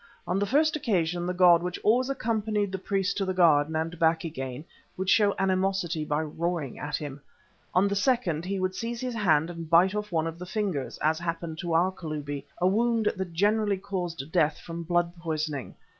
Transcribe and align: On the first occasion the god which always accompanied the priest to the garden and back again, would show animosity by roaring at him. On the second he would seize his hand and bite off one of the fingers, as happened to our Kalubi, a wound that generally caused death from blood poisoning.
On 0.25 0.39
the 0.39 0.47
first 0.47 0.75
occasion 0.75 1.27
the 1.27 1.31
god 1.33 1.61
which 1.61 1.77
always 1.83 2.09
accompanied 2.09 2.71
the 2.71 2.79
priest 2.79 3.17
to 3.17 3.23
the 3.23 3.35
garden 3.35 3.75
and 3.75 3.99
back 3.99 4.23
again, 4.23 4.65
would 4.97 5.11
show 5.11 5.35
animosity 5.37 6.03
by 6.03 6.23
roaring 6.23 6.79
at 6.79 6.95
him. 6.97 7.21
On 7.75 7.87
the 7.87 7.93
second 7.95 8.43
he 8.43 8.59
would 8.59 8.73
seize 8.73 8.99
his 8.99 9.13
hand 9.13 9.51
and 9.51 9.69
bite 9.69 9.93
off 9.93 10.11
one 10.11 10.25
of 10.25 10.39
the 10.39 10.47
fingers, 10.47 10.97
as 11.03 11.19
happened 11.19 11.59
to 11.59 11.73
our 11.75 11.91
Kalubi, 11.91 12.43
a 12.57 12.65
wound 12.67 13.13
that 13.15 13.33
generally 13.33 13.77
caused 13.77 14.31
death 14.31 14.57
from 14.57 14.81
blood 14.81 15.15
poisoning. 15.19 15.75